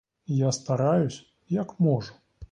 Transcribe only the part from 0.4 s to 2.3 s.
Я стараюсь, як можу.